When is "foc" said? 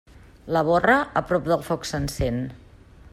1.69-1.87